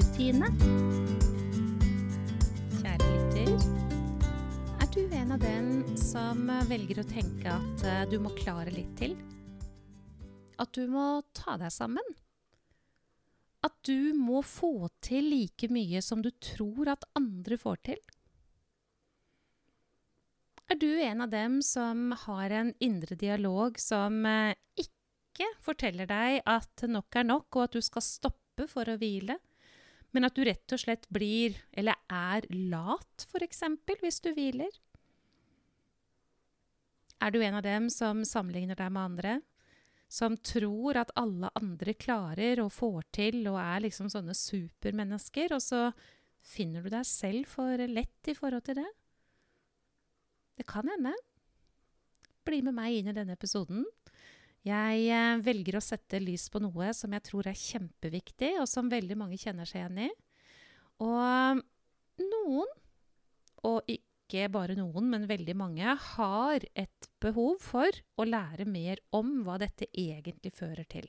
[0.00, 0.48] morgenrutine.
[2.80, 3.50] Kjære lytter.
[4.80, 8.94] Er du en av dem som velger å tenke at eh, du må klare litt
[8.98, 9.16] til?
[10.60, 12.16] At du må ta deg sammen?
[13.64, 18.00] At du må få til like mye som du tror at andre får til?
[20.70, 26.40] Er du en av dem som har en indre dialog som eh, ikke forteller deg
[26.48, 29.36] at nok er nok, og at du skal stoppe for å hvile,
[30.14, 33.62] men at du rett og slett blir, eller er, lat, f.eks.,
[34.00, 34.72] hvis du hviler?
[37.20, 39.34] Er du en av dem som sammenligner deg med andre?
[40.10, 45.62] Som tror at alle andre klarer og får til og er liksom sånne supermennesker, og
[45.62, 45.90] så
[46.40, 48.88] finner du deg selv for lett i forhold til det?
[50.58, 51.12] Det kan hende.
[52.48, 53.84] Bli med meg inn i denne episoden.
[54.66, 58.90] Jeg eh, velger å sette lys på noe som jeg tror er kjempeviktig, og som
[58.92, 60.10] veldig mange kjenner seg igjen i.
[61.00, 61.62] Og
[62.20, 62.74] noen,
[63.64, 67.88] og ikke bare noen, men veldig mange, har et behov for
[68.20, 71.08] å lære mer om hva dette egentlig fører til.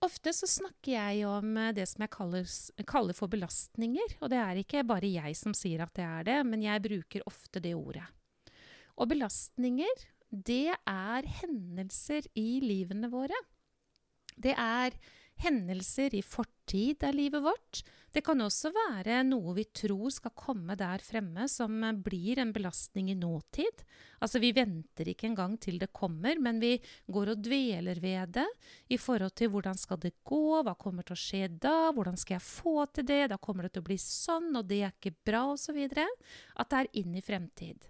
[0.00, 2.46] Ofte så snakker jeg om eh, det som jeg kaller,
[2.88, 4.16] kaller, for belastninger.
[4.24, 7.26] Og det er ikke bare jeg som sier at det er det, men jeg bruker
[7.28, 8.06] ofte det ordet.
[8.96, 13.36] Og belastninger det er hendelser i livene våre.
[14.40, 14.94] Det er
[15.40, 17.80] hendelser i fortid av livet vårt.
[18.12, 23.10] Det kan også være noe vi tror skal komme der fremme, som blir en belastning
[23.12, 23.84] i nåtid.
[24.20, 26.74] Altså, vi venter ikke engang til det kommer, men vi
[27.06, 28.48] går og dveler ved det
[28.90, 32.38] i forhold til hvordan skal det gå, hva kommer til å skje da, hvordan skal
[32.38, 35.16] jeg få til det, da kommer det til å bli sånn, og det er ikke
[35.30, 35.80] bra, osv.
[35.80, 37.88] At det er inn i fremtid.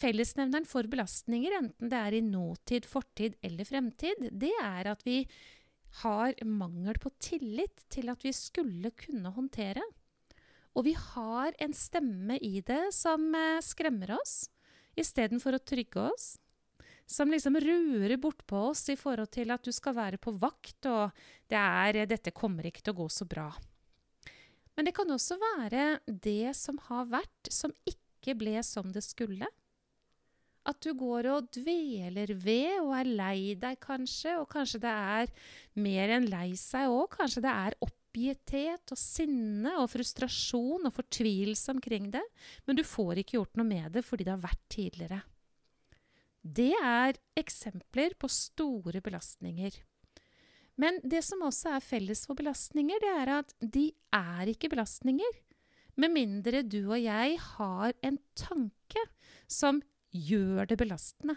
[0.00, 5.22] Fellesnevneren for belastninger, enten det er i nåtid, fortid eller fremtid, det er at vi
[6.00, 9.82] har mangel på tillit til at vi skulle kunne håndtere.
[10.78, 14.44] Og vi har en stemme i det som eh, skremmer oss,
[14.98, 16.28] istedenfor å trygge oss.
[17.10, 21.10] Som liksom rurer bortpå oss i forhold til at du skal være på vakt, og
[21.50, 23.50] det er, 'dette kommer ikke til å gå så bra'.
[24.76, 29.48] Men det kan også være det som har vært, som ikke ble som det skulle.
[30.70, 34.36] At du går og dveler ved og er lei deg, kanskje.
[34.40, 35.32] Og kanskje det er
[35.82, 37.08] mer enn lei seg òg.
[37.16, 42.24] Kanskje det er oppgitthet og sinne og frustrasjon og fortvilelse omkring det.
[42.66, 45.20] Men du får ikke gjort noe med det fordi det har vært tidligere.
[46.40, 49.74] Det er eksempler på store belastninger.
[50.80, 55.40] Men det som også er felles for belastninger, det er at de er ikke belastninger.
[56.00, 59.02] Med mindre du og jeg har en tanke
[59.50, 61.36] som gjør det belastende.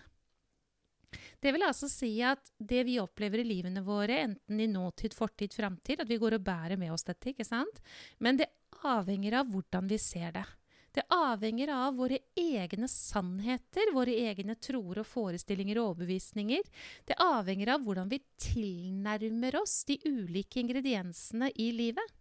[1.44, 5.54] Det vil altså si at det vi opplever i livene våre, enten i nåtid, fortid,
[5.54, 7.82] framtid, at vi går og bærer med oss dette, ikke sant?
[8.24, 8.50] Men det
[8.88, 10.46] avhenger av hvordan vi ser det.
[10.94, 16.68] Det avhenger av våre egne sannheter, våre egne troer og forestillinger og overbevisninger.
[17.10, 22.14] Det avhenger av hvordan vi tilnærmer oss de ulike ingrediensene i livet.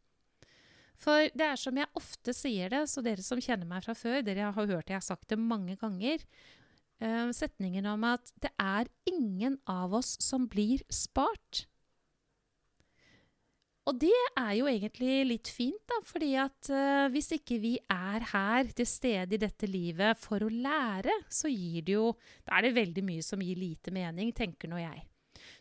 [1.00, 4.20] For det er som jeg ofte sier det, så dere som kjenner meg fra før,
[4.25, 6.22] dere har hørt jeg har sagt det mange ganger,
[7.03, 11.66] uh, setningen om at det er ingen av oss som blir spart.
[13.91, 18.28] Og det er jo egentlig litt fint, da, fordi at uh, hvis ikke vi er
[18.30, 22.12] her til stede i dette livet for å lære, så gir det jo
[22.47, 25.03] Da er det veldig mye som gir lite mening, tenker nå jeg.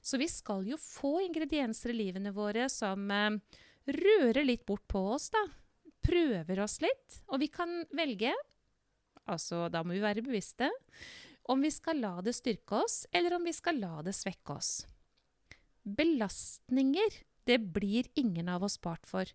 [0.05, 3.41] Så vi skal jo få ingredienser i livene våre som uh,
[3.87, 5.41] rører litt bort på oss, da.
[6.01, 7.21] Prøver oss litt.
[7.29, 8.33] Og vi kan velge,
[9.29, 10.69] altså da må vi være bevisste,
[11.51, 14.71] om vi skal la det styrke oss, eller om vi skal la det svekke oss.
[15.81, 19.29] Belastninger det blir ingen av oss spart for.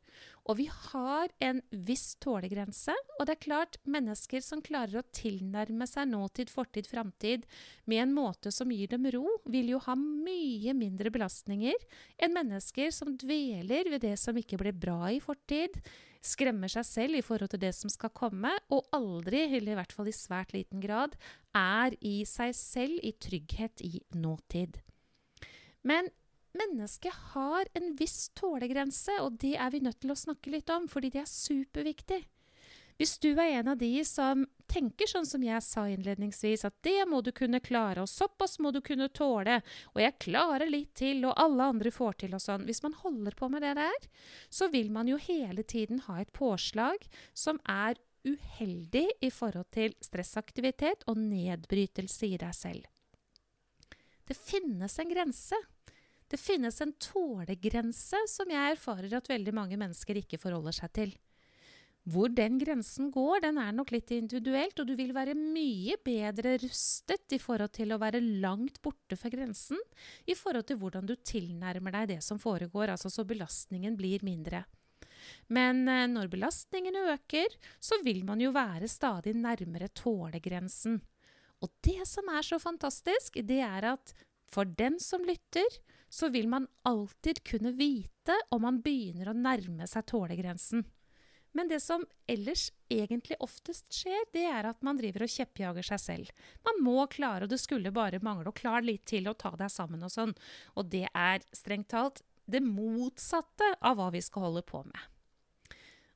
[0.47, 2.95] Og vi har en viss tålegrense.
[3.19, 7.47] Og det er klart, mennesker som klarer å tilnærme seg nåtid, fortid, framtid
[7.91, 11.87] med en måte som gir dem ro, vil jo ha mye mindre belastninger
[12.23, 15.81] enn mennesker som dveler ved det som ikke ble bra i fortid,
[16.27, 19.95] skremmer seg selv i forhold til det som skal komme, og aldri, eller i hvert
[19.95, 21.15] fall i svært liten grad,
[21.55, 24.81] er i seg selv i trygghet i nåtid.
[25.87, 26.11] Men
[26.59, 30.89] mennesket har en viss tålegrense, og det er vi nødt til å snakke litt om,
[30.91, 32.23] fordi det er superviktig.
[32.97, 37.05] Hvis du er en av de som tenker sånn som jeg sa innledningsvis, at det
[37.09, 39.59] må du kunne klare, og såpass må du kunne tåle,
[39.93, 43.37] og jeg klarer litt til, og alle andre får til og sånn Hvis man holder
[43.37, 44.09] på med det der,
[44.49, 47.05] så vil man jo hele tiden ha et påslag
[47.37, 52.89] som er uheldig i forhold til stressaktivitet og nedbrytelse i deg selv.
[54.27, 55.59] Det finnes en grense.
[56.27, 61.15] Det finnes en tålegrense som jeg erfarer at veldig mange mennesker ikke forholder seg til.
[62.07, 66.55] Hvor den grensen går, den er nok litt individuelt, og du vil være mye bedre
[66.63, 69.81] rustet i forhold til å være langt borte fra grensen,
[70.23, 74.63] i forhold til hvordan du tilnærmer deg det som foregår, altså så belastningen blir mindre.
[75.51, 81.01] Men eh, når belastningen øker, så vil man jo være stadig nærmere tålegrensen.
[81.65, 84.15] Og det som er så fantastisk, det er at
[84.53, 85.67] for den som lytter,
[86.17, 90.87] så vil man alltid kunne vite om man begynner å nærme seg tålegrensen.
[91.57, 96.01] Men det som ellers egentlig oftest skjer, det er at man driver og kjeppjager seg
[96.01, 96.33] selv.
[96.65, 99.73] Man må klare, og det skulle bare mangle, å klare litt til å ta deg
[99.73, 100.35] sammen og sånn.
[100.77, 105.01] Og det er strengt talt det motsatte av hva vi skal holde på med.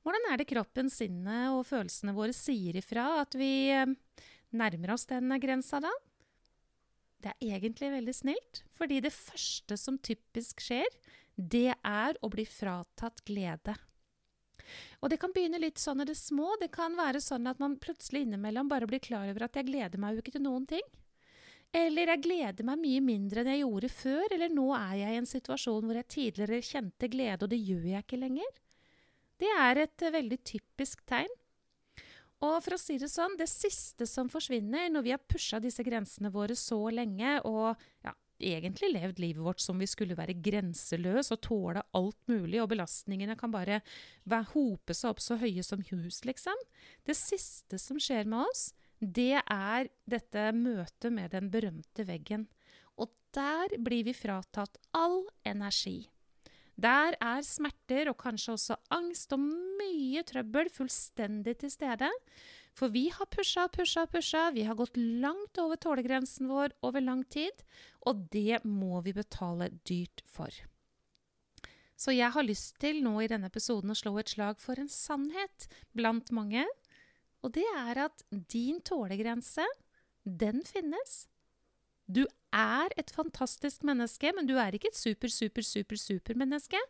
[0.05, 3.97] Hvordan er det kroppen, sinnet og følelsene våre sier ifra at vi eh,
[4.57, 5.93] nærmer oss den grensa da?
[7.21, 10.89] Det er egentlig veldig snilt, fordi det første som typisk skjer,
[11.37, 13.77] det er å bli fratatt glede.
[15.01, 16.55] Og det kan begynne litt sånn i det små.
[16.61, 20.01] Det kan være sånn at man plutselig innimellom bare blir klar over at jeg gleder
[20.01, 20.85] meg jo ikke til noen ting.
[21.77, 25.21] Eller jeg gleder meg mye mindre enn jeg gjorde før, eller nå er jeg i
[25.21, 28.57] en situasjon hvor jeg tidligere kjente glede, og det gjør jeg ikke lenger.
[29.41, 31.31] Det er et uh, veldig typisk tegn.
[32.41, 35.85] Og for å si det sånn, det siste som forsvinner når vi har pusha disse
[35.85, 37.77] grensene våre så lenge, og
[38.07, 42.71] ja, egentlig levd livet vårt som vi skulle være grenseløs og tåle alt mulig, og
[42.73, 43.83] belastningene kan bare
[44.55, 46.57] hope seg opp så høye som hus, liksom.
[47.05, 48.71] Det siste som skjer med oss,
[49.01, 52.49] det er dette møtet med den berømte veggen.
[53.01, 56.09] Og der blir vi fratatt all energi.
[56.81, 62.09] Der er smerter og kanskje også angst og mye trøbbel fullstendig til stede.
[62.77, 64.49] For vi har pusha, pusha, pusha.
[64.55, 67.65] Vi har gått langt over tålegrensen vår over lang tid.
[68.09, 70.55] Og det må vi betale dyrt for.
[72.01, 74.89] Så jeg har lyst til nå i denne episoden å slå et slag for en
[74.89, 76.65] sannhet blant mange.
[77.45, 79.67] Og det er at din tålegrense,
[80.25, 81.27] den finnes.
[82.09, 82.25] Du
[82.55, 86.81] er et fantastisk menneske, men du er ikke et super, super, super, super menneske.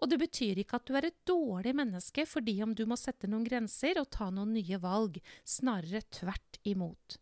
[0.00, 3.30] Og det betyr ikke at du er et dårlig menneske fordi om du må sette
[3.30, 5.20] noen grenser og ta noen nye valg.
[5.44, 7.20] Snarere tvert imot.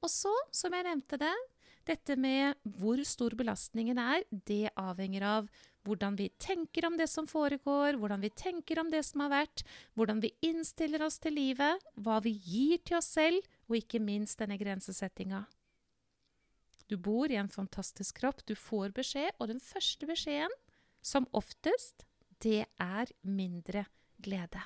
[0.00, 1.34] Og så, som jeg nevnte det,
[1.88, 5.50] dette med hvor stor belastningen er, det avhenger av
[5.88, 9.64] hvordan vi tenker om det som foregår, hvordan vi tenker om det som har vært,
[9.96, 13.40] hvordan vi innstiller oss til livet, hva vi gir til oss selv,
[13.70, 15.46] og ikke minst denne grensesettinga.
[16.90, 20.54] Du bor i en fantastisk kropp, du får beskjed, og den første beskjeden,
[21.00, 22.04] som oftest,
[22.42, 23.84] det er mindre
[24.18, 24.62] glede.